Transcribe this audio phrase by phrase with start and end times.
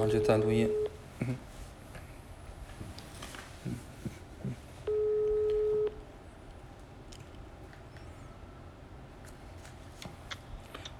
[0.00, 0.66] 然后就在录音。
[1.18, 1.36] 嗯。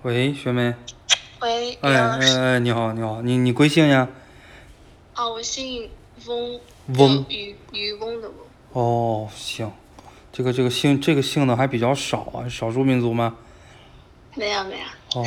[0.03, 0.75] 喂，学妹。
[1.41, 4.07] 喂，哎哎哎，你好，你好，你你贵姓呀？
[5.15, 5.89] 啊，我姓
[6.27, 6.61] 翁。
[6.99, 7.25] 翁。
[7.31, 8.37] 渔渔翁的翁。
[8.75, 9.73] 哦，行，
[10.31, 13.39] 这个这个姓这个姓的还比较少啊，少数民族吗？
[14.35, 15.23] 没有没有。
[15.23, 15.25] 哦，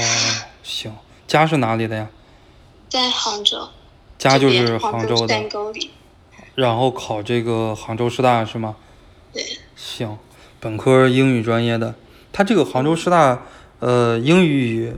[0.61, 0.95] 行，
[1.25, 2.07] 家是哪里的呀？
[2.93, 3.69] 在杭州。
[4.19, 5.27] 家就是杭州的。
[5.27, 5.89] 山沟里。
[6.53, 8.75] 然后考这个杭州师大是吗？
[9.33, 9.43] 对。
[9.75, 10.19] 行，
[10.59, 11.95] 本科英语专业的，
[12.31, 13.41] 他这个杭州师大，
[13.79, 14.95] 呃，英语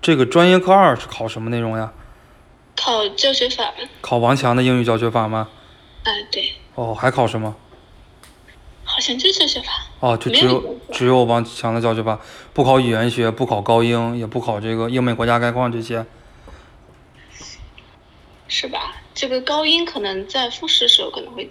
[0.00, 1.92] 这个专业课二是考什么内容呀？
[2.74, 3.74] 考教学法。
[4.00, 5.50] 考王强的英语教学法吗？
[6.04, 6.50] 哎，对。
[6.76, 7.54] 哦，还考什么？
[8.84, 9.66] 好像就教学法。
[10.00, 12.18] 哦，就只有只有王强的教学法，
[12.54, 16.06] 不考语言学，不考高英，也不考这个英美国家概况这些。
[18.56, 18.94] 是吧？
[19.12, 21.50] 这个高音可能在复试时候可能会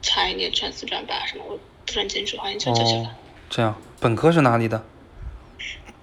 [0.00, 3.10] 差一点，转四转八什么，我不是很清楚，好像就教学法。
[3.50, 4.84] 这样，本科是哪里的？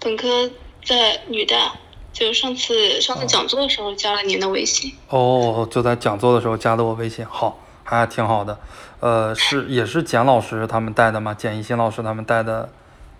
[0.01, 0.51] 本科
[0.83, 1.75] 在女大，
[2.11, 4.93] 就上次上次讲座的时候加了您的微信。
[5.07, 8.59] 哦，就在讲座的时候加的我微信，好，还挺好的。
[8.99, 11.33] 呃，是也是简老师他们带的吗？
[11.33, 12.69] 简一新老师他们带的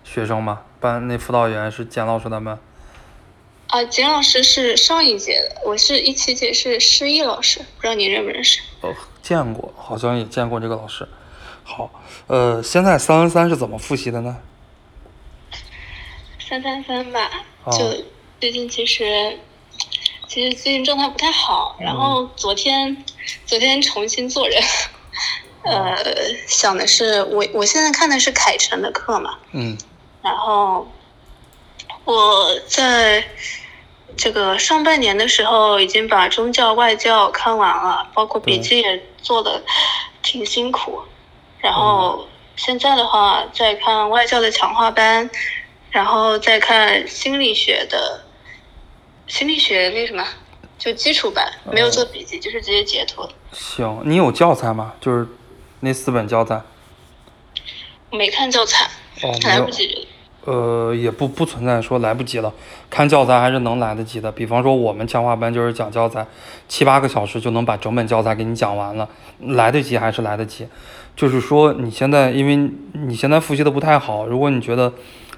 [0.04, 0.60] 学生吗？
[0.80, 2.58] 班那辅导员是简老师他们。
[3.72, 8.60] 啊，景老师是上一届的，我是一七届是施毅老师，不知道你认不认识？
[8.82, 11.08] 哦，见过，好像也见过这个老师。
[11.64, 11.90] 好，
[12.26, 14.36] 呃，现在三三三是怎么复习的呢？
[16.46, 17.30] 三三三吧，
[17.70, 18.04] 就
[18.38, 19.38] 最近其实
[20.28, 23.02] 其实最近状态不太好，然后昨天
[23.46, 24.62] 昨天重新做人，
[25.64, 25.96] 呃，
[26.46, 29.78] 想的是我我现在看的是凯晨的课嘛，嗯，
[30.22, 30.86] 然后
[32.04, 33.24] 我在。
[34.16, 39.62] 这个上半年的时候已经把中教外教看完了，包括笔记也做的
[40.22, 41.00] 挺辛苦。
[41.60, 45.28] 然后现在的话在看外教的强化班，
[45.90, 48.24] 然后再看心理学的，
[49.26, 50.24] 心理学那什么，
[50.78, 53.28] 就基础班，没有做笔记，就是直接截图。
[53.52, 54.92] 行，你有教材吗？
[55.00, 55.26] 就是
[55.80, 56.60] 那四本教材。
[58.10, 58.90] 没看教材，
[59.44, 60.06] 来不及。
[60.44, 62.52] 呃，也不不存在说来不及了，
[62.92, 64.30] 看教材还是能来得及的。
[64.30, 66.26] 比方说我们强化班就是讲教材，
[66.68, 69.08] 七八个小时就能把整本教材给你讲完了，
[69.40, 70.68] 来得及还是来得及。
[71.16, 74.92] 就是说你现在，因为你现在复习的不太好，如果你觉得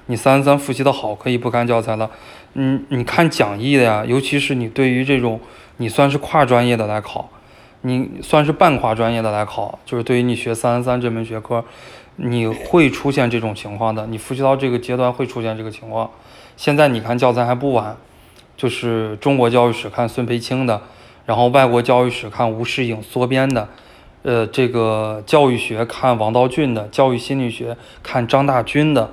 [0.07, 2.11] 你三三复习的好，可以不看教材了。
[2.55, 5.39] 嗯，你看讲义的呀，尤其是你对于这种
[5.77, 7.29] 你算是跨专业的来考，
[7.83, 11.63] 你算是半跨专业的来考，就是对于你学三三这门学科。
[12.17, 16.09] 你会出现这种情况的，你复习到这个阶段会出现这个情况。
[16.57, 17.97] 现在你看教材还不晚，
[18.55, 20.81] 就是中国教育史看孙培青的，
[21.25, 23.67] 然后外国教育史看吴世颖缩编的，
[24.23, 29.09] 呃，这个教育学看王道俊的，教育心理学看张大军的，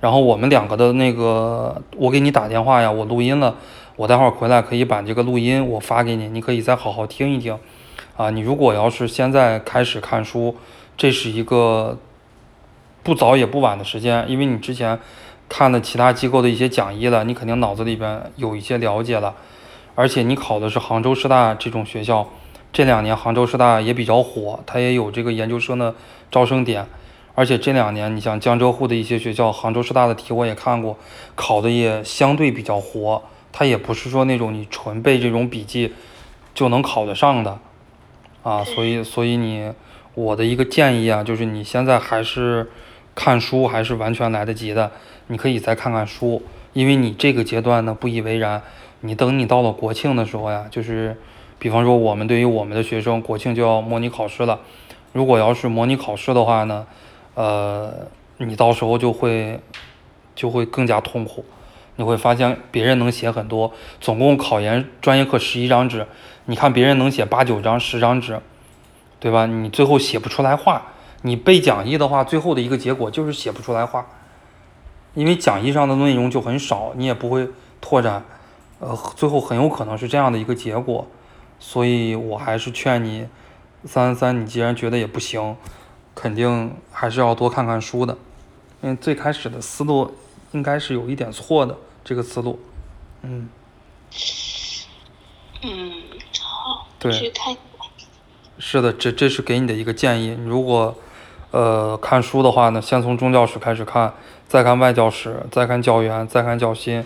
[0.00, 3.56] 然后我们两个的那个，我给你打电话呀，我录音了，
[3.96, 7.58] 我待会儿回来可以把这个录音我发给你，你可以再好好听一听。
[8.16, 10.56] 啊，你如果要是现在开始看书，
[10.96, 11.98] 这是一个。
[13.02, 14.98] 不早也不晚的时间，因为你之前
[15.56, 19.32] 看了其他机构的一些讲义了，你肯定脑子里边有一些了解了。
[19.94, 22.28] 而且你考的是杭州师大这种学校，
[22.72, 25.94] 这两年杭州师大也比较火，它也有这个研究生的
[26.28, 26.84] 招生点。
[27.36, 30.98] 而且这两年你像江浙沪的一些学校，杭州师大的题我也看过，
[31.36, 33.22] 考的也相对比较活。
[33.52, 35.92] 它也不是说那种你纯背这种笔记
[36.52, 37.60] 就能考得上的
[38.42, 38.64] 啊。
[38.64, 39.72] 所以，所以你
[40.14, 42.68] 我的一个建议啊，就是你现在还是。
[43.16, 44.90] 看书还是完全来得及的，
[45.26, 46.42] 你可以再看看书，
[46.72, 48.62] 因为你这个阶段呢不以为然，
[49.00, 51.16] 你等你到了国庆的时候呀，就是，
[51.58, 54.60] 比方说我们对于我们的学生，国庆就要模拟考试了，
[55.12, 56.86] 如果要是模拟考试的话呢，
[57.34, 57.92] 呃，
[58.38, 59.60] 你到时候就会，
[60.34, 61.44] 就会更加痛苦，
[61.96, 66.06] 你会发现别人能写很多，总共考研专业课十一张纸，
[66.46, 68.40] 你看别人能写八九张、十张纸，
[69.20, 69.46] 对吧？
[69.46, 70.88] 你最后写不出来话。
[71.22, 74.06] 你背讲义的话，最后的一个结果就是写不出来话，
[75.14, 77.48] 因为讲义上的内容就很少，你也不会
[77.80, 78.24] 拓展，
[78.80, 81.06] 呃，最后很有可能是这样的一个结果，
[81.60, 83.28] 所以我还是劝你，
[83.84, 85.56] 三三三，你既然觉得也不行，
[86.16, 88.18] 肯定还是要多看看书的，
[88.82, 90.12] 因为最开始的思路
[90.50, 92.58] 应该是有一点错的，这个思路，
[93.22, 93.48] 嗯，
[95.62, 95.92] 嗯，
[96.40, 97.32] 好，对，
[98.58, 100.96] 是的，这这是给你的一个建议，如果。
[101.54, 104.12] 呃，看书的话呢，先从中教史开始看，
[104.48, 107.04] 再看外教史，再看教员，再看教心。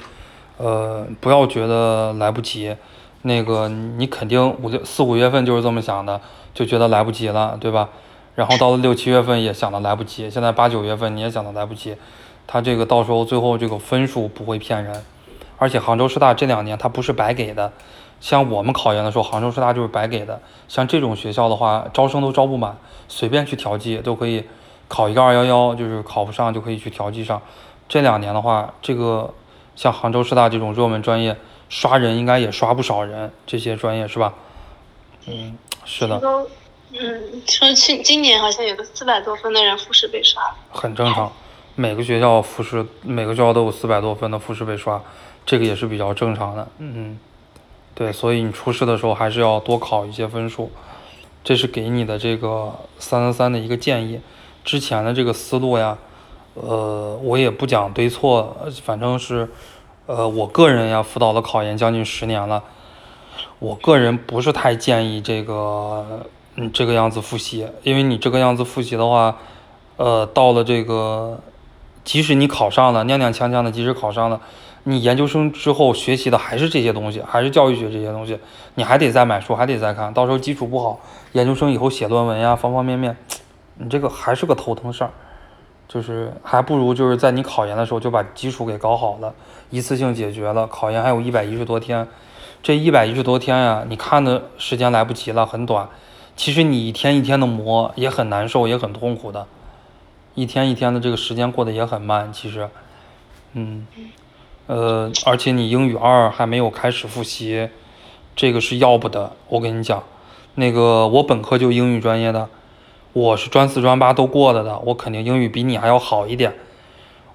[0.56, 2.74] 呃，不要觉得来不及，
[3.22, 6.18] 那个你肯定五六四五月份就是这么想的，
[6.54, 7.90] 就觉得来不及了，对吧？
[8.36, 11.94] 然后到了六七月份也想的来不及，现在八九月份你也想的来不及，
[12.46, 15.04] 他这个到时候最后这个分数不会骗人，
[15.58, 17.70] 而且杭州师大这两年他不是白给的，
[18.20, 22.76] 像我们考研的时候，杭州师大就是白给的，像这种学校的话，招生都招不满，
[23.08, 24.44] 随便去调剂都可以
[24.88, 27.40] 考一个二幺幺，就是考不上就可以去调剂上。
[27.88, 29.32] 这两年的话，这个
[29.76, 31.36] 像杭州师大这种热门专业，
[31.68, 34.34] 刷人应该也刷不少人，这些专业是吧？
[35.26, 36.20] 嗯，是的。
[36.90, 41.30] 嗯，说去今年好像有个四百多分的人复试被刷，很正常。
[41.74, 45.00] 每个学校复试，每个学校都有四百多分的复试被刷，
[45.44, 46.66] 这个也是比较正常的。
[46.78, 47.18] 嗯，
[47.98, 50.70] 对，所以你初试的时候还是要多考一些分数，
[51.42, 54.20] 这是给你的这个三三三的一个建议。
[54.64, 55.98] 之前的这个思路呀，
[56.54, 59.48] 呃，我也不讲对错，反正是，
[60.06, 62.62] 呃，我个人呀辅导了考研将近十年了，
[63.58, 66.24] 我个人不是太建议这个。
[66.60, 69.36] 你这个样子复习，因为你这个样子复习的话，
[69.96, 71.38] 呃，到了这个，
[72.02, 74.40] 即使你考上了，踉踉跄跄的，即使考上了，
[74.88, 78.38] 你研究生之后学习的还是这些东西，还是教育学这些东西，
[78.74, 80.98] 你还得再买书，还得再看到时候基础不好，
[81.32, 83.14] 研究生以后写论文呀，方方面面，
[83.76, 85.10] 你这个还是个头疼事儿，
[85.86, 89.34] 就是还不如就是在你考研的时候就把基础给搞好了，
[89.68, 90.66] 一次性解决了。
[90.66, 92.08] 考研还有一百一十多天，
[92.62, 95.86] 这一百一十多天呀，你看的时间来不及了，很短。
[96.34, 99.46] 其实你一天一天的磨也很难受，也很痛苦的，
[100.34, 102.32] 一天一天的这个时间过得也很慢。
[102.32, 102.70] 其实，
[103.52, 103.86] 嗯，
[104.68, 107.70] 呃，而且你英语二还没有开始复习，
[108.36, 109.32] 这个是要不得。
[109.48, 110.02] 我跟你讲，
[110.56, 112.50] 那个我本科就英语专业的，
[113.14, 116.52] 我是专四专八都过了的，我肯定英语比你还要好一点。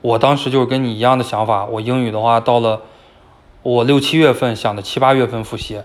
[0.02, 2.84] 我当时就是跟你一样的想法，我英语的话到了
[3.64, 5.82] 我六七月份想的七八月份复习。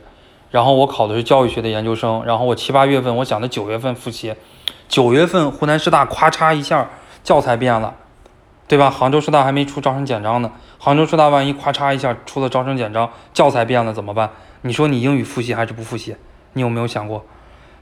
[0.51, 4.35] 然后我考的是教育学的研究生，然后我七八月份我想的九月份复习，
[4.89, 6.91] 九月份湖南师大咔嚓一下
[7.23, 7.95] 教材变了，
[8.69, 8.91] 对吧？
[8.91, 14.31] 杭州师大还没出招生简章呢，杭州师大万一咔嚓一下出了招生简章，教材变了怎么办？
[14.61, 16.15] 你说你英语复习还是不复习？
[16.53, 17.25] 你有没有想过？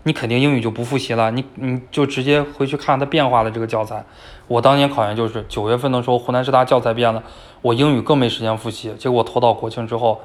[0.05, 4.05] 你肯定英语就不复习了，你你就直接回去看它变化的这个教材。
[4.47, 7.21] 我当年考研就是九月份的时候，湖南师大教材变了，
[7.63, 10.21] 我英语更没时间复习，结果投到国庆之后。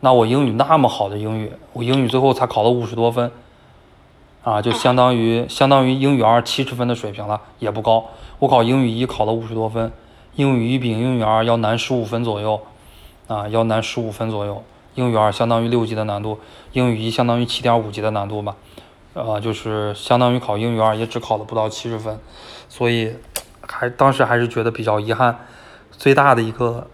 [0.00, 3.32] 那我英语那么好的英语，我英语最后才考了五十多分，
[4.46, 8.04] 啊，就相当于相当于英语二七十分的水平了，也不高。
[8.38, 9.90] 我考英语一考了五十多分，
[10.36, 12.60] 英语一比英语二要难十五分左右，
[13.26, 14.62] 啊，要难十五分左右。
[14.94, 16.38] 英语二相当于六级的难度，
[16.70, 18.54] 英语一相当于七点五级的难度吧，
[19.14, 22.20] 呃，就是相当于考英语二也只考了不到七十分，
[22.68, 23.14] 所以
[23.66, 25.36] 还当时还是觉得比较遗憾，
[25.90, 26.86] 最大的一个。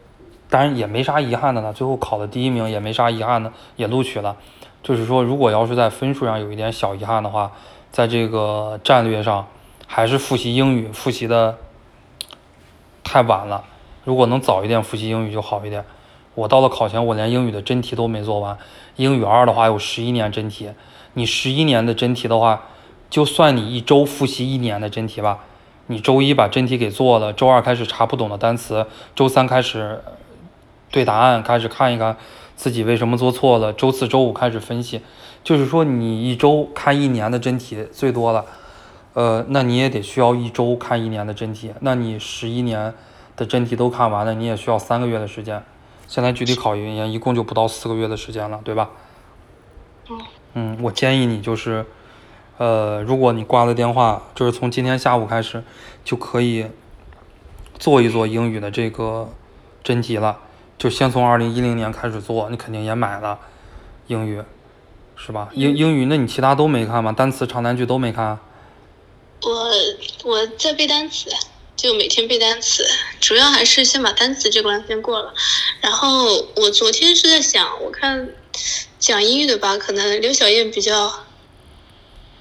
[0.49, 4.37] 当然也没啥遗憾的呢，最后考了第一名也没啥遗憾的，也录取了。
[4.83, 7.53] 就是说，如果要是在分数上有一点小遗憾的话，
[7.91, 9.47] 在这个战略上
[9.87, 11.57] 还是复习英语复习的
[13.05, 13.65] 太晚了。
[14.05, 15.85] 如果能早一点复习英语就好一点。
[16.35, 18.59] 我到了考前，我连英语的真题都没做完。
[18.97, 20.71] 英语二的话有十一年真题，
[21.15, 22.63] 你十一年的真题的话，
[23.09, 25.41] 就算你一周复习一年的真题吧，
[25.87, 30.03] 你周一把真题给做了，周二开始查不懂的单词，周三开始。
[30.91, 32.19] 对答案开始看一看
[32.63, 33.73] 自己为什么做错了。
[33.73, 35.01] 周四周五开始分析，
[35.43, 38.47] 就是说你一周看一年的真题最多了，
[39.15, 41.73] 呃，那你也得需要一周看一年的真题。
[41.81, 42.95] 那你十一年
[43.35, 45.61] 的真题都看完了，你也需要三个月的时间。
[46.07, 48.91] 现在距离考研一共就不到四个月的时间了，对吧？
[50.55, 51.85] 嗯，我建议你就是，
[52.59, 55.65] 呃，如果你挂了电话，就是从今天下午开始
[56.05, 56.67] 就可以
[57.77, 59.31] 做一做英语的这个
[59.83, 60.39] 真题了。
[60.83, 63.39] 就先从二零一零年开始做，你肯定也买了
[64.09, 64.43] 英语，
[65.15, 65.49] 是吧？
[65.53, 67.13] 英英语，那你其他都没看吗？
[67.13, 68.37] 单词、长难句都没看？
[69.43, 69.71] 我
[70.25, 71.31] 我在背单词，
[71.77, 72.85] 就每天背单词，
[73.21, 75.33] 主要还是先把单词这关先过了。
[75.81, 78.31] 然后我昨天是在想，我看
[78.99, 81.13] 讲英语的吧，可能刘晓燕比较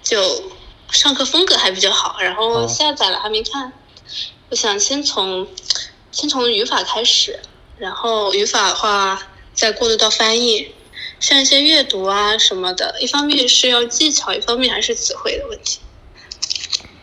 [0.01, 0.19] 就
[0.89, 3.71] 上课风格还比较好，然后下载了还没看。
[4.49, 5.47] 我想先从
[6.11, 7.39] 先从语法开始。
[7.81, 9.19] 然后语法的话，
[9.55, 10.71] 再过渡到翻译，
[11.19, 15.79] 像一些阅读啊什么的，一方面是要技巧，一方面还是词汇的问题。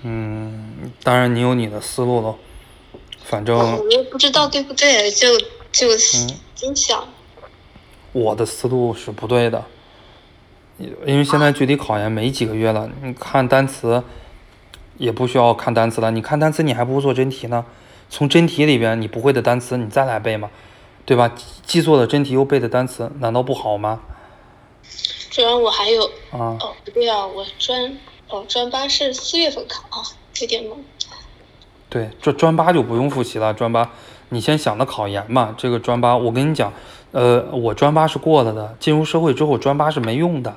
[0.03, 2.37] 嗯，当然你有你的思路喽，
[3.25, 5.37] 反正我也不知道对不对，就
[5.73, 6.39] 就心
[6.77, 7.09] 想。
[8.13, 9.65] 我的思路是不对的，
[10.79, 14.05] 因为现在距离考研没几个月了，你看单词
[14.97, 17.67] 也不需要看单词了，你看单词你还不如做真题呢，
[18.09, 20.51] 从真题里边你不会的单词你再来背嘛。
[21.07, 21.33] 对吧？
[21.65, 24.01] 记错了真题又背的单词，难道不好吗？
[25.31, 26.61] 主要我还有啊。
[26.61, 27.97] 哦不对啊，我专
[28.29, 30.05] 哦专八是四月份考啊，
[30.39, 30.75] 有点懵。
[31.89, 33.91] 对，这专八就不用复习了，专八
[34.29, 35.55] 你先想着考研嘛。
[35.57, 36.75] 这个专八，我跟你讲，
[37.13, 40.55] 呃，我专八是过了的，进入社会之后专八是没用的，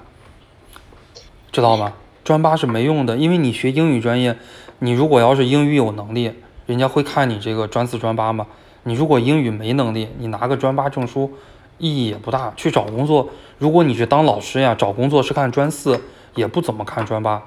[1.54, 1.94] 知道吗？
[2.26, 4.38] 专八是没用的，因为你学英语专业，
[4.80, 6.34] 你如果要是英语有能力，
[6.72, 8.48] 人家会看你这个专四专八吗。
[8.84, 11.34] 你如果英语没能力，你拿个专八证书
[11.78, 12.54] 意义也不大。
[12.56, 16.00] 去找工作，如果你是当老师呀，找工作是看专四，
[16.34, 17.44] 也不怎么看专八。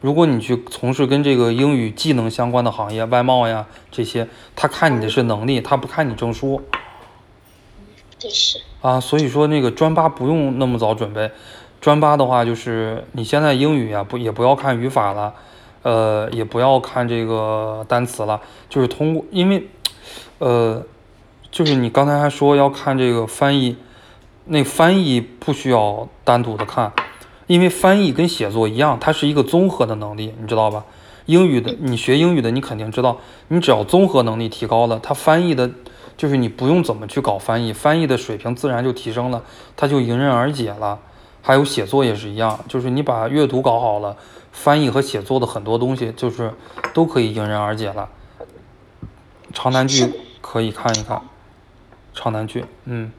[0.00, 6.62] 如果你去从事跟这个英语技能相关的行业，外贸呀这些，他看你的是能力，他不看你证书
[8.18, 8.98] 这是，啊。
[8.98, 11.30] 所以说那个专八不用那么早准备，
[11.82, 15.34] 专八的话就是你现在英语呀不也不要看语法了，
[15.84, 19.68] 呃也不要看这个单词了，就是通过因为，
[20.40, 20.82] 呃，
[21.52, 23.76] 就是你刚才还说要看这个翻译，
[24.46, 26.92] 那翻译不需要单独的看。
[27.46, 30.84] 因为翻译跟写作一样，它是一个综合的能力，你知道吧？
[31.26, 35.70] 英语的，你学英语的，你肯定知道，你只要综合能力提高了，它翻译的，
[36.16, 39.42] 就是你不用怎么去搞翻译，翻译的水平自然就提升了，
[39.76, 40.98] 它就迎刃而解了。
[41.42, 44.16] 还有写作也是一样，就是你把阅读搞好了，
[44.54, 46.54] 翻译和写作的很多东西就是
[46.94, 48.08] 都可以迎刃而解了。
[49.52, 51.22] 长难句可以看一看，
[52.14, 53.12] 长难句，嗯。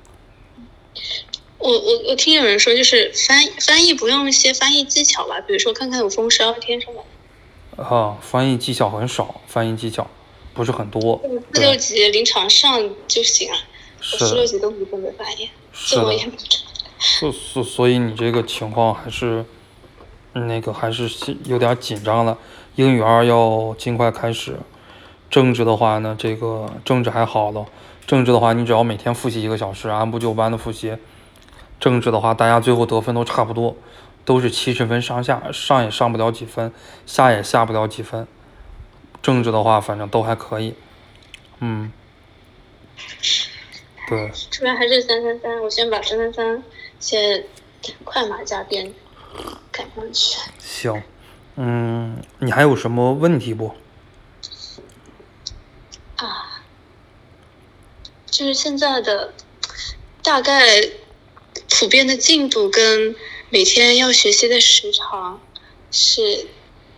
[1.57, 7.03] 我我我听有人说，就是翻翻译不用一些翻译技巧吧，比如说看看有风十二天什么
[7.75, 7.83] 的。
[7.83, 10.07] 啊，翻译技巧很少，翻译技巧
[10.53, 11.21] 不是很多。
[11.53, 13.57] 四六级临场上就行啊，
[14.13, 16.31] 我四六级都不怎么翻译，是的。
[16.97, 19.43] 所所所以你这个情况还是
[20.41, 22.37] 那个还是有点紧张了。
[22.75, 24.57] 英语二要尽快开始，
[25.29, 27.65] 政治的话呢，这个政治还好了。
[28.05, 30.97] 政治的话，你只要每天复习一个小时，按部就班的复习。
[31.79, 33.75] 政治的话，大家最后得分都差不多，
[34.25, 36.71] 都是七十分上下，上也上不了几分，
[37.05, 38.27] 下也下不了几分。
[39.21, 40.75] 政治的话，反正都还可以，
[41.59, 41.91] 嗯，
[44.07, 44.31] 对。
[44.51, 46.63] 主要还是三三三，我先把三三三
[46.99, 47.43] 先
[48.03, 48.93] 快马加鞭
[50.59, 51.03] 行，
[51.55, 53.75] 嗯，你还有什么问题不？
[56.17, 56.61] 啊，
[58.25, 59.33] 就是现在的
[60.21, 60.61] 大概。
[61.77, 63.15] 普遍的进度跟
[63.49, 65.41] 每天要学习的时长
[65.91, 66.47] 是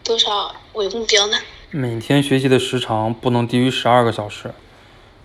[0.03, 1.38] 多少为目标呢？
[1.72, 4.53] 每天学习的时长不能低于十二个小时，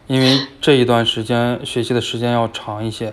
[0.07, 3.13] 因为这一段时间学习的时间要长一些。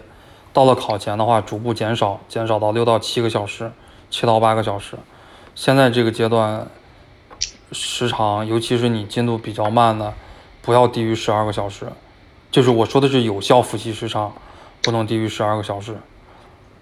[0.53, 3.72] 到了考前的话，逐步减少，减少到六到七个小时，
[4.10, 4.98] 七到八个小时。
[5.56, 6.68] 现在这个阶段
[7.72, 10.13] 时长，尤其是你进度比较慢的，
[10.62, 11.88] 不要低于十二个小时。
[12.51, 14.34] 就是我说的是有效复习时长，
[14.82, 15.98] 不能低于十二个小时。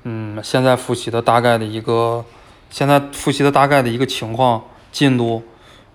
[0.03, 2.23] 嗯，现在复习的大概的一个，
[2.69, 5.43] 现在复习的大概的一个情况进度，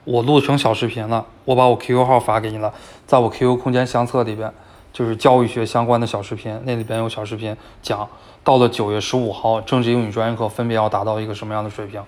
[0.04, 2.74] 我录成小视频了，我把我 QQ 号发给你了，
[3.06, 4.52] 在我 QQ 空间相册里边，
[4.92, 8.06] 就是教育学相关的小视频，那里边有小视频讲，
[8.44, 12.02] 到了九月十五号，政治英语专业课分别要达到一个什么样的水平，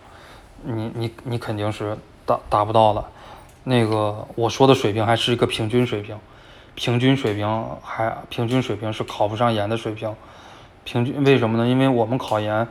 [0.63, 3.07] 你你你肯定是达达不到了，
[3.63, 6.19] 那个我说的水平还是一个平均水平，
[6.75, 10.13] 平均水平还平均水平是考不上研的水平。
[10.83, 11.67] 平均为什么呢？
[11.67, 12.67] 因为我们考研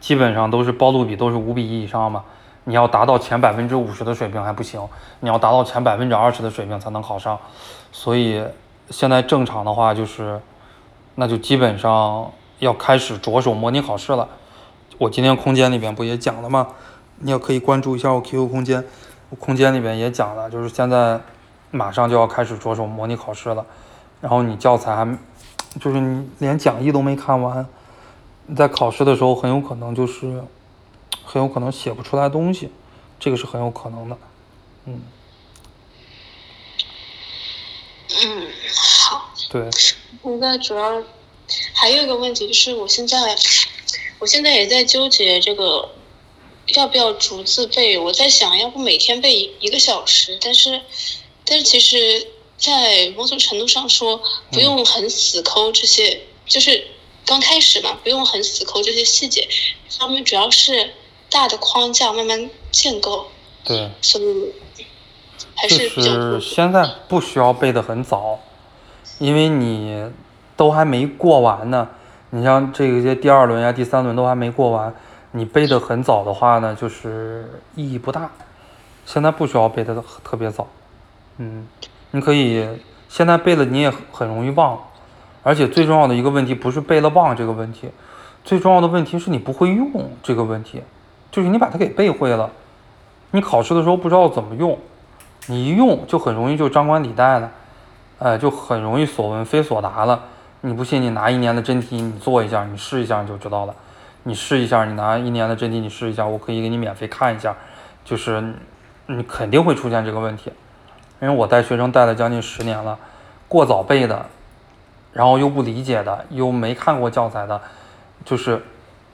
[0.00, 2.24] 基本上都是报录比都是五比一以上嘛，
[2.64, 4.80] 你要达到前百分之五十的水平还不行，
[5.20, 7.38] 你要达到前百分之二十的水平才能考上。
[7.92, 8.42] 所以
[8.90, 10.40] 现在正常的话就是，
[11.14, 14.28] 那就基本上要开始着手模拟考试了。
[14.98, 16.68] 我今天空间里边不也讲了吗？
[17.18, 18.84] 你也可以关注一下我 QQ 空间，
[19.30, 21.20] 我空间里边也讲了，就是现在
[21.70, 23.64] 马上就要开始着手模拟考试了，
[24.20, 25.18] 然后你教材还。
[25.80, 27.66] 就是你连讲义都没看完，
[28.46, 30.40] 你在考试的时候很有可能就是
[31.24, 32.70] 很有可能写不出来东西，
[33.18, 34.16] 这个是很有可能的，
[34.84, 35.02] 嗯。
[38.08, 38.46] 嗯，
[39.10, 39.30] 好。
[39.50, 39.68] 对。
[39.72, 41.02] 现在主要
[41.74, 43.36] 还有一个问题就是，我现在
[44.18, 45.90] 我现在也在纠结这个
[46.74, 47.98] 要不要逐字背。
[47.98, 50.80] 我在想，要不每天背一个小时，但是
[51.44, 52.28] 但是其实。
[52.56, 54.22] 在某种程度上说，
[54.52, 56.86] 不用很死抠这些，就是
[57.26, 59.46] 刚开始嘛，不用很死抠这些细节，
[59.98, 60.92] 他们主要是
[61.28, 63.26] 大的框架慢慢建构。
[63.64, 63.90] 对。
[64.00, 64.52] 所以
[65.56, 65.90] 还是。
[65.90, 68.38] 就是现在不需要背的很早，
[69.18, 70.12] 因为你
[70.56, 71.88] 都还没过完呢。
[72.30, 74.92] 你像这些第二轮呀、第三轮都还没过完，
[75.32, 78.30] 你背的很早的话呢，就是意义不大。
[79.06, 80.66] 现在不需要背的特别早，
[81.38, 81.66] 嗯。
[82.10, 82.64] 你可以
[83.08, 84.78] 现在背了，你也很容易忘，
[85.42, 87.90] 而且最重要的一个问题不是背了忘这个问题，
[88.44, 90.80] 最重要的问题是你不会用这个问题，
[91.32, 92.48] 就是你把它给背会了，
[93.32, 94.78] 你考试的时候不知道怎么用，
[95.48, 97.50] 你一用就很容易就张冠李戴了，
[98.20, 100.22] 哎，就很容易所闻非所答了。
[100.66, 103.74] 你不信，你拿一年的真题你做一下，你试一下你就知道了。
[104.22, 107.54] 你试一下，你拿一年的真题你试一下，我可以给你免费看一下，
[108.02, 108.42] 就是
[109.04, 110.50] 你肯定会出现这个问题，
[111.20, 112.98] 因为我带学生带了将近十年了，
[113.46, 114.24] 过早背的，
[115.12, 117.60] 然后又不理解的，又没看过教材的，
[118.24, 118.62] 就是，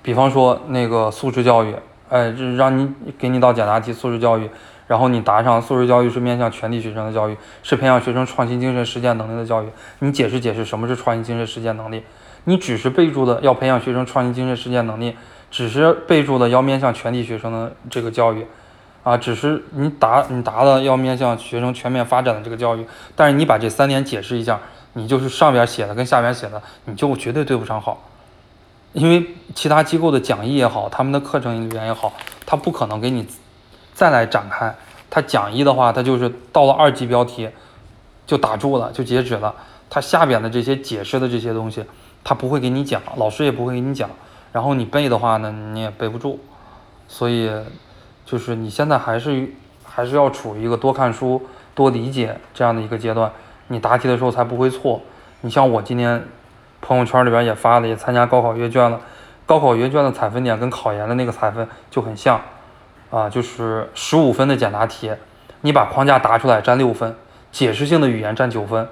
[0.02, 1.75] 比方说那个素质教育，
[2.11, 4.49] 哎，让你给你道简答题，素质教育，
[4.90, 9.68] 然后你答上素质教育是面向全体学生的教育，是培养学生创新精神实践能力的教育，
[10.00, 12.02] 你解释解释什么是创新精神实践能力？
[12.42, 15.14] 你只是备注的要培养学生创新精神实践能力，
[15.49, 18.44] 只是备注的要面向全体学生的这个教育，
[19.04, 24.59] 啊，只是你答你答了要面向学生全面发展的这个教育，但是你把这三点解释一下，
[24.94, 28.02] 你就是上边写的跟下边写的，你就绝对对不上号，
[28.92, 32.12] 因为其他机构的讲义也好，他们的课程里面也好，
[32.44, 33.25] 他不可能给你
[34.00, 34.75] 再来展开，
[35.11, 37.50] 它讲义的话，它就是到了二级标题
[38.26, 39.54] 就打住了，就截止了，
[39.90, 41.85] 它下边的这些解释的这些东西。
[42.25, 44.09] 它不会给你讲，老师也不会给你讲，
[44.52, 46.38] 然后你背的话呢，你也背不住，
[47.09, 47.50] 所以
[48.25, 49.47] 就是你现在还是
[49.85, 51.42] 还是要处于一个多看书、
[51.75, 53.30] 多理解这样的一个阶段，
[53.69, 54.99] 你答题的时候才不会错。
[55.42, 56.26] 你像我今天
[56.80, 58.99] 朋友圈里边也发了，也参加高考阅卷了，
[59.45, 62.40] 高考阅卷的采分点跟考研的那个采分就很像，
[63.11, 65.11] 啊，就是十五分的简答题，
[65.62, 67.14] 你把框架答出来占六分，
[67.52, 68.88] 解释性的语言占九分。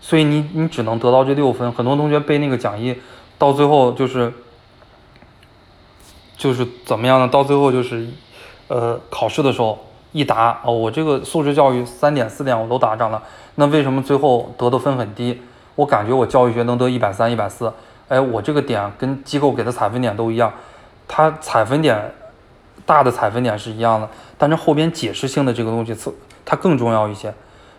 [0.00, 2.94] 所以你你只能得到这六分，很多同学背那个讲义，
[3.38, 4.30] 到最后就是
[6.36, 7.26] 就是怎么样呢？
[7.26, 8.06] 到最后就是，
[8.68, 9.78] 呃，考试的时候
[10.12, 13.22] 一答哦，我这个素质教育三点四点我都答上了，
[13.54, 15.40] 那为什么最后得的分很低？
[15.76, 17.72] 我感觉我教育学能得一百三、一百四，
[18.08, 20.52] 哎，我这个点跟机构给的采分点都一样，
[21.08, 22.14] 它采分点
[22.86, 25.96] 大的采分点是一样的，但是后边解释性的这个东西
[26.44, 27.32] 它更重要一些。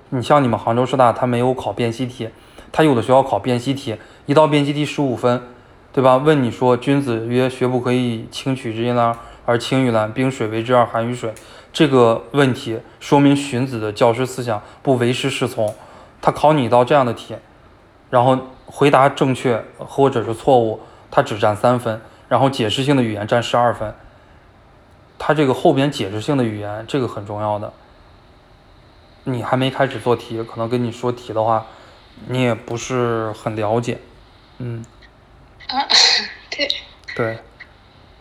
[0.10, 2.30] 你像你们杭州师大，它没有考辨析题，
[2.72, 5.42] 它有的学校考辨析题，一道辨析题十五分，
[5.94, 6.18] 对吧？
[6.18, 11.34] 问你说君子曰：学不可以轻取之阴阳而轻于蓝，冰水为之而寒于水。
[11.74, 15.74] 这个问题说明荀子的教师思想不唯师是从。
[16.22, 17.36] 他考你一道这样的题，
[18.10, 20.80] 然后回答正确或者是错误，
[21.12, 23.94] 它只占三分，然后解释性的语言占十二分。
[25.18, 27.72] 它这个后边解释性的语言，这个很重要的。
[29.28, 31.66] 你还没开始做题，可能跟你说题的话，
[32.28, 34.00] 你也不是很了解，
[34.60, 34.86] 嗯，
[35.68, 35.82] 啊，
[36.52, 36.68] 对，
[37.16, 37.40] 对，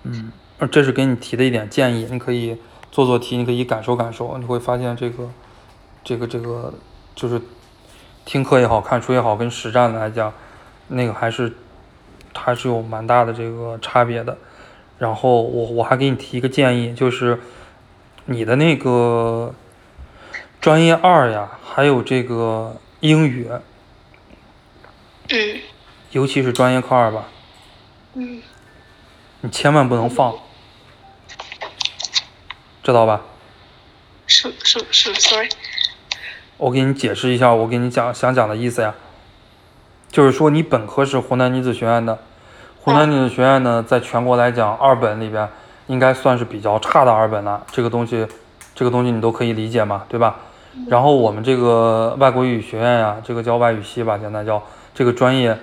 [0.05, 0.33] 嗯，
[0.73, 2.59] 这是给你提的一点建议，你可以
[2.91, 5.29] 做做题，你可以感受感受，你会发现这个，
[6.03, 6.73] 这个这个
[7.15, 7.39] 就是
[8.25, 10.33] 听课也好看书也好，跟实战来讲，
[10.89, 11.53] 那个还是
[12.35, 14.39] 还是有蛮大的这个差别的。
[14.99, 17.41] 然后我我还给你提一个建议，就是
[18.27, 19.55] 你的那个。
[20.61, 23.51] 专业二呀，还有这个英语，
[25.29, 25.61] 嗯，
[26.11, 27.27] 尤其是专业课二吧，
[28.15, 28.41] 嗯，
[29.43, 30.37] 你千万不能放，
[32.83, 33.21] 知道吧？
[34.27, 35.51] 是是是，sorry，
[36.57, 38.95] 我给你解释一下，我给你讲想讲的意思呀，
[40.11, 42.25] 就是说你本科是湖南女子学院的，
[42.85, 45.49] 湖南女子学院呢，在全国来讲，二本里边
[45.87, 48.27] 应该算是比较差的二本了，这个东西，
[48.75, 50.37] 这个东西你都可以理解嘛，对吧？
[50.91, 54.63] 然后我们这个外国语学院呀，这个叫外语系吧，现在叫
[54.95, 55.59] 这个专业，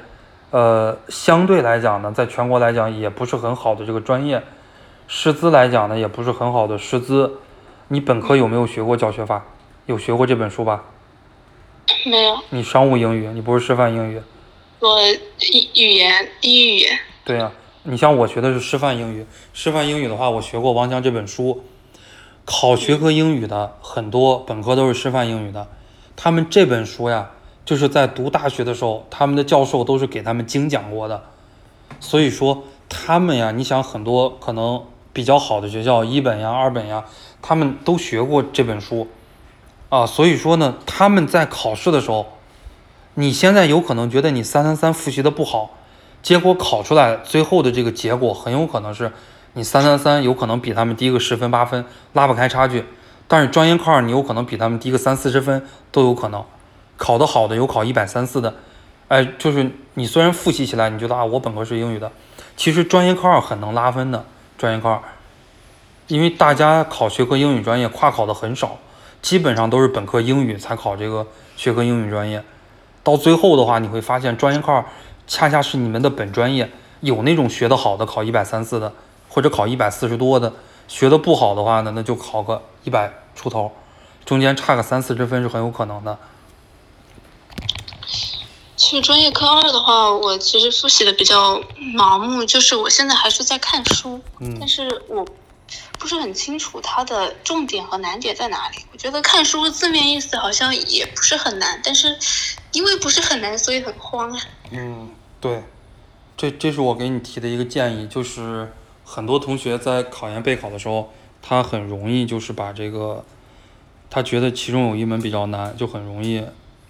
[0.50, 4.42] 呃，相对来讲呢，在全国来讲也不是很好的这个专业，
[5.08, 7.38] 师资来讲呢，也不是很好的师资。
[7.90, 9.44] 你本科有没有学过教学法？
[9.86, 10.86] 有学过这本书吧？
[12.04, 12.40] 没有。
[12.50, 14.20] 你商务英语，你不是师范英语？
[14.80, 16.82] 我语语言英语。
[17.32, 17.50] 对呀、
[17.84, 21.64] 你像我学的是师范英语，师范英语的话，我学过王强这本书。
[22.44, 25.66] 考学科英语的很多本科都是师范英语的，
[26.18, 27.32] 他们这本书呀，
[27.64, 31.24] 就是在读大学的时候，他们的教授都是给他们精讲过的。
[32.02, 37.06] 所以说他们呀，你想很多可能比较好的学校，一本呀、二本呀，
[37.42, 39.08] 他们都学过这本书
[39.88, 40.06] 啊。
[40.06, 42.26] 所以说呢，他们在考试的时候，
[43.14, 45.78] 你现在有可能觉得你三三三复习的不好，
[46.22, 49.12] 结果考出来最后的这个结果很有可能是。
[49.54, 52.86] 你三三三有可能比他们低个十分八分，拉不开差距。
[53.28, 56.42] 但是专业课二你有可能比他们低个三四十分都有可能。
[56.96, 58.54] 考得好的有考一百三四的，
[59.10, 62.10] 哎，就是你虽然复习起来你觉得啊我本科是英语的，
[62.56, 64.24] 其实专业课二很能拉分的。
[64.58, 65.02] 专业课二，
[66.08, 68.78] 因为大家考学科英语专业跨考的很少，
[69.22, 72.42] 基本上都是本科英语才考这个学科英语专业。
[73.04, 74.86] 到最后的话，你会发现专业课二
[75.32, 76.70] 恰恰是你们的本专业。
[77.00, 78.94] 有那种学得好的考一百三四的，
[79.30, 80.52] 或者考一百四十多的，
[80.90, 83.72] 学得不好的话呢，那就考个一百出头，
[84.26, 86.20] 中间差个三四十分是很有可能的。
[88.76, 91.62] 其实专业课二的话，我其实复习的比较
[91.96, 95.26] 盲目，就是我现在还是在看书，嗯但是我
[95.98, 98.78] 不是很清楚它的重点和难点在哪里。
[98.92, 102.20] 我觉得看书字面意思好像也不是很难，但是
[102.74, 104.40] 因为不是很难，所以很慌啊。
[104.72, 105.10] 嗯，
[105.42, 105.64] 对，
[106.38, 108.72] 这这是我给你提的一个建议，就是
[109.04, 111.10] 很多同学在考研备考的时候，
[111.42, 113.26] 他很容易就是把这个，
[114.08, 116.46] 他觉得其中有一门比较难，就很容易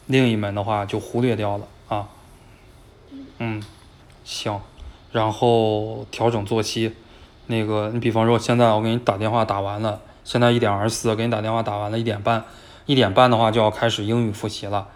[0.08, 2.10] 另一门的话就忽略掉了啊。
[3.38, 3.64] 嗯，
[4.26, 4.60] 行，
[5.14, 6.94] 然后调整作息，
[7.48, 12.44] 那个你比方说现在我给你打电话打完了，现在一点二十四，给你打电话打完了一点半，
[12.86, 14.90] 一点半的话就要开始英语复习了。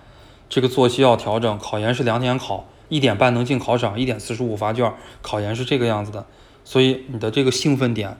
[0.49, 6.25] 这个作息要调整，考研是两点考，一点半能进考场，一点四十五发卷，考研是这个样子的，
[6.63, 8.17] 所以你的这个兴奋点，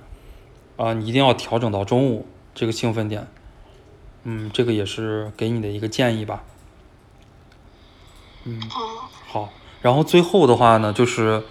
[0.78, 3.28] 啊、你一定要调整到中午这个兴奋点，
[4.23, 6.43] 嗯，这个也是给你的一个建议吧，
[8.43, 9.49] 嗯，哦，好，
[9.82, 11.43] 然后最后的话呢，就是，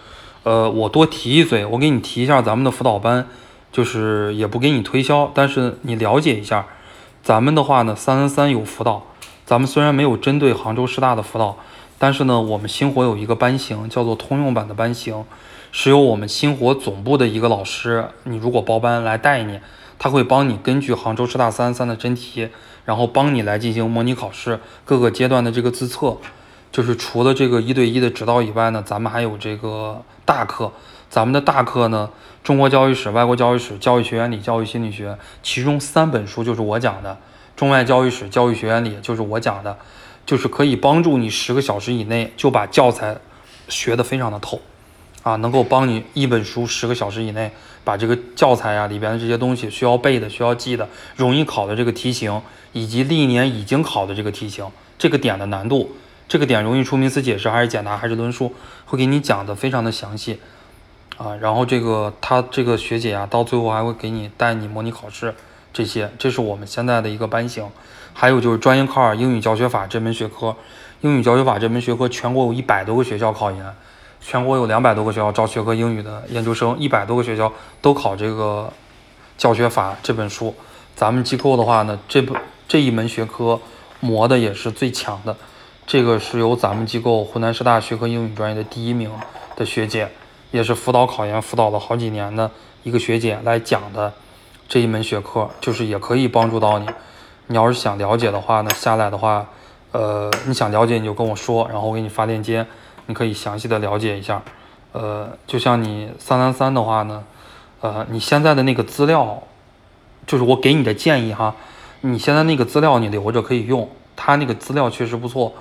[0.42, 3.29] 呃，我多提一嘴，我给你提一下咱们的辅导班，
[3.70, 6.66] 就是也不给你推销，但是你了解一下，
[7.22, 9.07] 咱们的话呢，三三三有辅导，
[9.46, 11.57] 咱们虽然没有针对杭州师大的辅导，
[12.05, 15.25] 但是呢，我们星火有一个班型叫做通用版的班型，
[15.73, 19.59] 是由我们星火总部的一个老师，你如果报班来带你，
[19.99, 22.51] 他会帮你根据杭州师大三三的真题，
[22.85, 26.19] 然后帮你来进行模拟考试各个阶段的这个自测。
[26.71, 30.73] 就是除了这个一对一的指导以外呢，咱们还有这个大课。
[31.09, 32.11] 咱们的大课呢，
[32.43, 37.17] 中国教育史、外国教育史、教育学原理、教育心理学，其中三本书就是我讲的，
[37.57, 39.79] 中外教育史、教育学原理就是我讲的，
[40.26, 43.16] 就是可以帮助你十个小时以内就把教材
[43.68, 44.60] 学得非常的透，
[45.22, 47.50] 啊，能够帮你一本书十个小时以内
[47.84, 52.40] 把这个教材啊里边的这些东西需要背的、需要记的、容易考的这个题型，
[52.72, 54.66] 以及历年已经考的这个题型，
[54.98, 55.96] 这个点的难度。
[56.26, 58.54] 这个点容易出名词解释还是简答还是论述，
[58.87, 60.40] 会给你讲的非常的详细，
[61.18, 65.34] 啊，然后这个他这个学姐啊，到最后还会给你带你模拟考试，
[65.70, 67.68] 这些，这是我们现在的一个班型。
[68.14, 70.55] 还有就是专业课二英语教学法这门学科，
[71.00, 73.74] 英语教学法这门学科全国有一百多个学校考研，
[74.20, 78.72] 全国有两百多个学校招学科英语的研究生，一百多个学校都考这个
[79.37, 80.55] 教学法这本书。
[80.94, 83.61] 咱们机构的话呢，这本这一门学科
[83.98, 85.37] 磨的也是最强的。
[85.87, 89.11] 这个是由咱们机构湖南师大学科英语专业的第一名
[89.57, 90.09] 的学姐，
[90.53, 92.50] 也是辅导考研辅导了好几年的
[92.85, 94.12] 一个学姐来讲的
[94.68, 96.87] 这一门学科，就是也可以帮助到你。
[97.46, 99.46] 你要是想了解的话呢，下来的话，
[99.92, 102.66] 呃，你想了解你就跟我说，然后我给你发链接，
[103.07, 104.42] 你可以详细的了解一下。
[104.92, 107.24] 呃，就像你三三三的话呢，
[107.80, 109.42] 呃，你现在的那个资料，
[110.26, 111.54] 就是我给你的建议哈，
[112.00, 115.52] 你现在那个资料你留着可以用，它那个资料确实不错。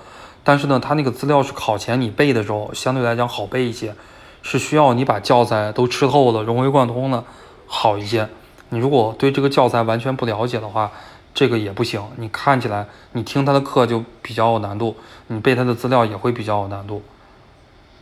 [0.44, 3.96] 但是呢，它那个资料是考前你背的时候相对来讲好背一些，
[4.42, 7.24] 是需要你把教材都吃透了、融会贯通的
[7.66, 8.30] 好一些。
[8.70, 10.92] 你如果对这个教材完全不了解的话，
[11.34, 12.02] 这个也不行。
[12.18, 14.96] 你看起来你听他的课就比较有难度，
[15.28, 17.02] 你背他的资料也会比较有难度。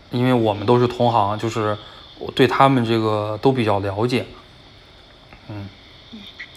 [0.09, 1.77] 因为我们都是同行，就是
[2.19, 4.25] 我对他们这个都比较了解。
[5.47, 5.69] 嗯，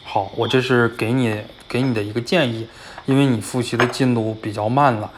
[0.05, 2.67] 好，我这是给你给你的一个建议，
[3.07, 5.11] 因为你复习的进度比较慢了。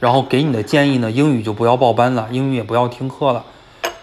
[0.00, 3.44] 然后给你的建议呢，英语就不要报班了，英语也不要听课了。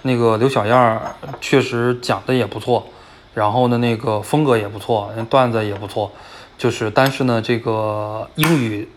[0.03, 1.01] 那个刘小燕
[1.39, 2.87] 确实讲的也不错，
[3.35, 6.11] 然后呢，那个风格也不错，段子也不错，
[6.61, 8.87] 就是但是呢，这个英语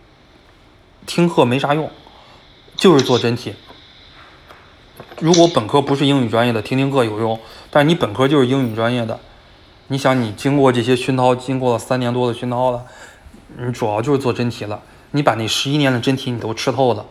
[1.06, 1.90] 听课没啥用，
[2.76, 3.54] 就是做真题。
[5.18, 9.18] 如果本科不是英语专业的，听听课有用，但是你本科就是英语专业的，
[9.88, 12.84] 你想你经过这些熏陶，经过了三年多的熏陶了，
[13.56, 14.82] 你主要就是做真题了。
[15.12, 17.06] 你把那十一年的真题你都吃透了，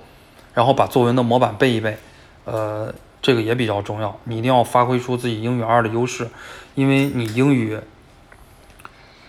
[0.54, 1.98] 然后把作文的模板背一背，
[2.46, 4.20] 呃，这个也比较重要。
[4.26, 6.30] 你一定要发挥出自己英语二的优势，
[6.76, 7.80] 因为你英语，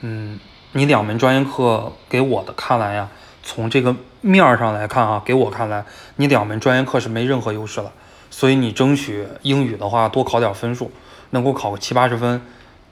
[0.02, 0.38] 嗯，
[0.76, 3.08] 你两门专业课给我的看来呀，
[3.44, 5.84] 从这个面儿上来看啊，给我看来，
[6.16, 7.92] 你两门专业课是没任何优势了。
[8.28, 10.90] 所以你争取英语的话多考点分数，
[11.30, 12.42] 能够考个七八十分，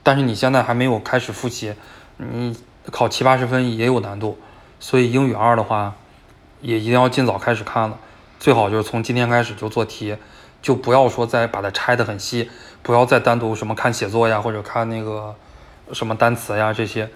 [0.04, 1.74] 但是你现在还没有开始复习，
[2.18, 2.56] 你
[2.92, 4.38] 考七八十分也有难度。
[4.78, 5.96] 所以英语二的话，
[6.60, 7.98] 也一定要尽早开始看了，
[8.38, 10.16] 最好就是从今天开始就做题，
[10.62, 12.48] 就不要说再把它拆得很细，
[12.80, 15.34] 不要再单独什么看写作呀，或者看那个
[15.92, 17.10] 什么单词呀这些。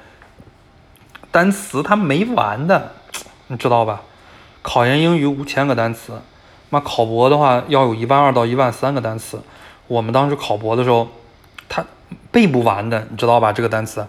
[1.36, 2.92] 单词它没完的，
[3.48, 4.00] 你知道吧？
[4.62, 6.14] 考研英语五千个单词，
[6.70, 9.42] 妈考博的话要有一万二到一万三个单词，
[9.86, 11.08] 我们当时考博的时候，
[11.68, 11.84] 他
[12.30, 13.52] 背不完的，你知道吧？
[13.52, 14.06] 这个单词，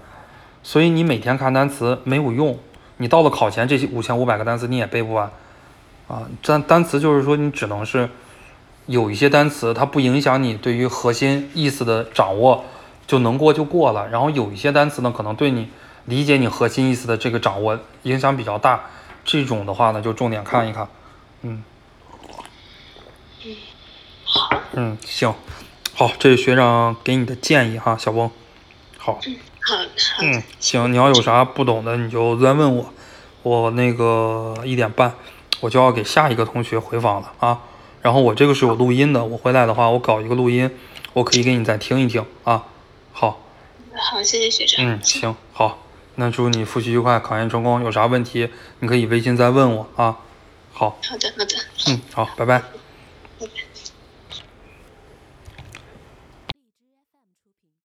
[0.64, 2.58] 所以你每天看单词没有用，
[2.96, 5.30] 你到了考前这些五千五百个单词你也背不完
[6.08, 6.22] 啊。
[6.42, 8.10] 单单词就是说你只能是
[8.86, 12.64] 有一些单词它不影响你对于核心意思的掌握，
[13.06, 14.08] 就能过就过了。
[14.08, 15.68] 然后有一些单词呢，可能对你
[16.08, 18.90] 理解你核心意思的这个掌握影响比较大，
[19.24, 20.90] 这种的话呢就重点看一看，
[21.44, 21.64] 嗯。
[24.74, 25.34] 嗯，行，
[25.94, 28.30] 好，这是学长给你的建议哈，小翁。
[28.98, 29.84] 好，嗯，好，好，
[30.22, 32.94] 嗯，行，你要有啥不懂的，你就再问我。
[33.44, 35.16] 我那个一点半
[35.62, 37.62] 我就要给下一个同学回访了啊。
[38.02, 40.70] 然后我这个是有录音的，我回来的话我搞一个录音，
[41.14, 42.66] 我可以给你再听一听啊。
[43.14, 43.42] 好，
[43.96, 44.86] 好，谢谢学长。
[44.86, 45.38] 嗯，行，好，
[46.20, 47.84] 那祝你复习愉快，考研成功。
[47.84, 48.50] 有啥问题
[48.80, 50.18] 你可以微信再问我啊。
[50.74, 51.56] 好，好的，好的。
[51.88, 52.60] 嗯，好，拜拜。
[53.40, 53.67] 拜拜。